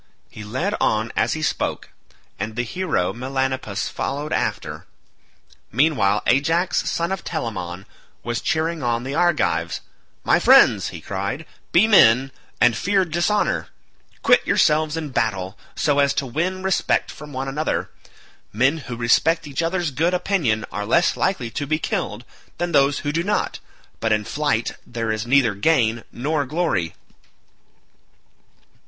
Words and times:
He 0.31 0.43
led 0.43 0.73
on 0.81 1.13
as 1.15 1.33
he 1.33 1.43
spoke, 1.43 1.91
and 2.39 2.55
the 2.55 2.63
hero 2.63 3.13
Melanippus 3.13 3.87
followed 3.87 4.33
after. 4.33 4.87
Meanwhile 5.71 6.23
Ajax 6.25 6.89
son 6.89 7.11
of 7.11 7.23
Telamon 7.23 7.85
was 8.23 8.41
cheering 8.41 8.81
on 8.81 9.03
the 9.03 9.13
Argives. 9.13 9.81
"My 10.23 10.39
friends," 10.39 10.87
he 10.87 11.01
cried, 11.01 11.45
"be 11.71 11.85
men, 11.85 12.31
and 12.59 12.75
fear 12.75 13.05
dishonour; 13.05 13.67
quit 14.23 14.41
yourselves 14.43 14.97
in 14.97 15.09
battle 15.09 15.55
so 15.75 15.99
as 15.99 16.15
to 16.15 16.25
win 16.25 16.63
respect 16.63 17.11
from 17.11 17.31
one 17.31 17.47
another. 17.47 17.91
Men 18.51 18.79
who 18.79 18.95
respect 18.95 19.45
each 19.45 19.61
other's 19.61 19.91
good 19.91 20.15
opinion 20.15 20.65
are 20.71 20.83
less 20.83 21.15
likely 21.15 21.51
to 21.51 21.67
be 21.67 21.77
killed 21.77 22.25
than 22.57 22.71
those 22.71 23.01
who 23.05 23.11
do 23.11 23.21
not, 23.23 23.59
but 23.99 24.11
in 24.11 24.23
flight 24.25 24.77
there 24.83 25.11
is 25.11 25.27
neither 25.27 25.53
gain 25.53 26.03
nor 26.11 26.43
glory." 26.47 26.95